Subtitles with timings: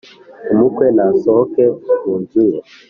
[0.51, 1.63] Umukwe nasohoke
[2.03, 2.59] mu nzu ye,